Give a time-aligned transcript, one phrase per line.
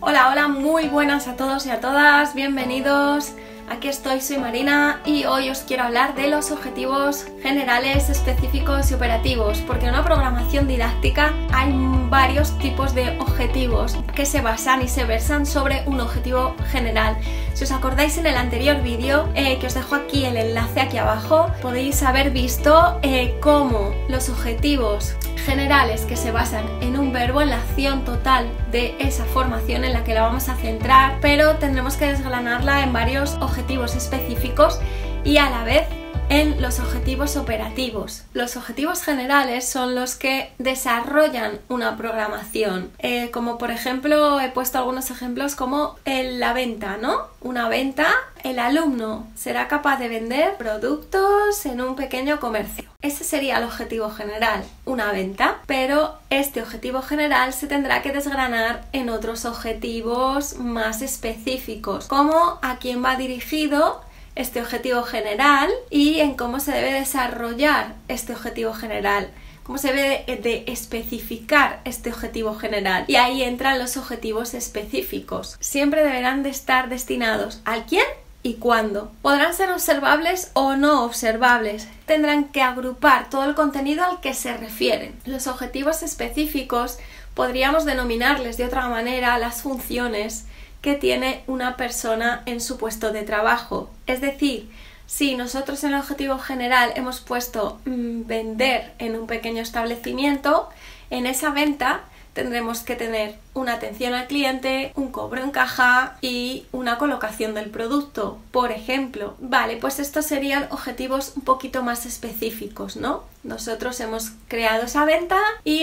[0.00, 3.32] Hola, hola, muy buenas a todos y a todas, bienvenidos.
[3.68, 8.94] Aquí estoy, soy Marina y hoy os quiero hablar de los objetivos generales, específicos y
[8.94, 11.74] operativos, porque en una programación didáctica hay
[12.08, 17.16] varios tipos de objetivos que se basan y se versan sobre un objetivo general.
[17.54, 20.96] Si os acordáis en el anterior vídeo, eh, que os dejo aquí el enlace aquí
[20.96, 25.16] abajo, podéis haber visto eh, cómo los objetivos
[25.48, 29.94] generales que se basan en un verbo, en la acción total de esa formación en
[29.94, 34.78] la que la vamos a centrar, pero tendremos que desgranarla en varios objetivos específicos
[35.24, 35.86] y a la vez
[36.28, 38.24] en los objetivos operativos.
[38.32, 44.78] Los objetivos generales son los que desarrollan una programación, eh, como por ejemplo he puesto
[44.78, 47.28] algunos ejemplos como en la venta, ¿no?
[47.40, 48.08] Una venta,
[48.42, 52.88] el alumno será capaz de vender productos en un pequeño comercio.
[53.00, 58.84] Ese sería el objetivo general, una venta, pero este objetivo general se tendrá que desgranar
[58.92, 64.02] en otros objetivos más específicos, como a quién va dirigido
[64.38, 69.30] este objetivo general y en cómo se debe desarrollar este objetivo general
[69.68, 73.04] cómo se debe de, especificar este objetivo general.
[73.06, 75.58] Y ahí entran los objetivos específicos.
[75.60, 78.06] Siempre deberán de estar destinados al quién
[78.42, 79.12] y cuándo.
[79.20, 81.86] Podrán ser observables o no observables.
[82.06, 85.14] Tendrán que agrupar todo el contenido al que se refieren.
[85.26, 86.96] Los objetivos específicos
[87.34, 90.46] podríamos denominarles de otra manera las funciones
[90.94, 93.90] tiene una persona en su puesto de trabajo.
[94.06, 94.70] Es decir,
[95.06, 100.68] si nosotros en el objetivo general hemos puesto mm, vender en un pequeño establecimiento,
[101.10, 102.02] en esa venta
[102.38, 107.68] tendremos que tener una atención al cliente, un cobro en caja y una colocación del
[107.68, 109.34] producto, por ejemplo.
[109.40, 113.24] Vale, pues estos serían objetivos un poquito más específicos, ¿no?
[113.42, 115.82] Nosotros hemos creado esa venta y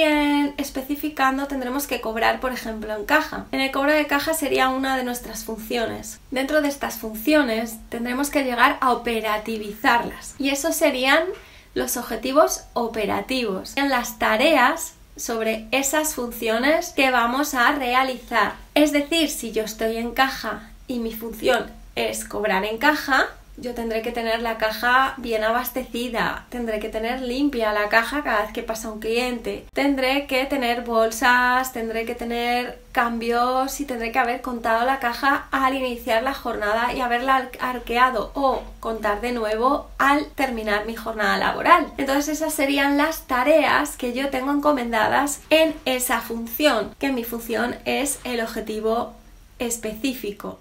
[0.56, 3.48] especificando tendremos que cobrar, por ejemplo, en caja.
[3.52, 6.22] En el cobro de caja sería una de nuestras funciones.
[6.32, 11.26] Dentro de estas funciones tendremos que llegar a operativizarlas y esos serían
[11.74, 13.76] los objetivos operativos.
[13.76, 18.56] En las tareas sobre esas funciones que vamos a realizar.
[18.74, 21.66] Es decir, si yo estoy en caja y mi función
[21.96, 23.28] es cobrar en caja,
[23.58, 28.42] yo tendré que tener la caja bien abastecida, tendré que tener limpia la caja cada
[28.42, 34.12] vez que pasa un cliente, tendré que tener bolsas, tendré que tener cambios y tendré
[34.12, 39.32] que haber contado la caja al iniciar la jornada y haberla arqueado o contar de
[39.32, 41.88] nuevo al terminar mi jornada laboral.
[41.98, 47.76] Entonces esas serían las tareas que yo tengo encomendadas en esa función, que mi función
[47.86, 49.14] es el objetivo
[49.60, 50.60] específico.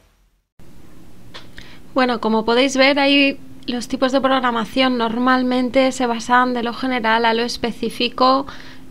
[1.94, 7.24] Bueno, como podéis ver, ahí los tipos de programación normalmente se basan de lo general
[7.24, 8.46] a lo específico,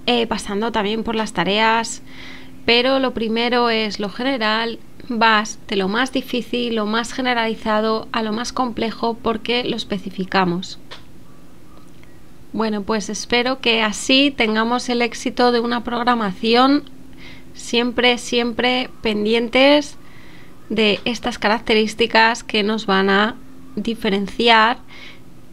[0.05, 2.01] eh, pasando también por las tareas,
[2.65, 8.23] pero lo primero es lo general, vas de lo más difícil, lo más generalizado a
[8.23, 10.79] lo más complejo porque lo especificamos.
[12.53, 16.83] Bueno, pues espero que así tengamos el éxito de una programación
[17.53, 19.97] siempre, siempre pendientes
[20.73, 23.35] de estas características que nos van a
[23.75, 24.77] diferenciar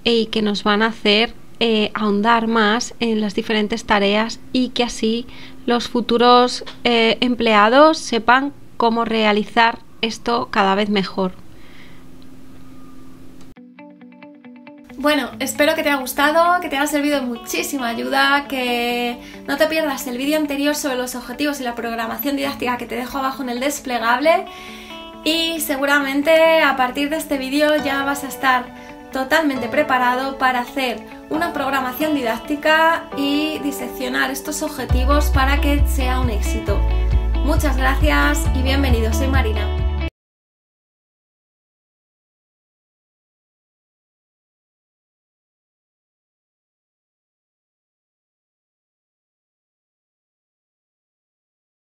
[0.04, 4.82] y que nos van a hacer eh, ahondar más en las diferentes tareas y que
[4.82, 5.26] así
[5.66, 11.32] los futuros eh, empleados sepan cómo realizar esto cada vez mejor.
[14.96, 19.66] Bueno, espero que te haya gustado, que te haya servido muchísima ayuda, que no te
[19.66, 23.42] pierdas el vídeo anterior sobre los objetivos y la programación didáctica que te dejo abajo
[23.42, 24.44] en el desplegable
[25.24, 28.66] y seguramente a partir de este vídeo ya vas a estar
[29.12, 36.30] totalmente preparado para hacer una programación didáctica y diseccionar estos objetivos para que sea un
[36.30, 36.78] éxito.
[37.44, 39.79] Muchas gracias y bienvenidos, soy Marina.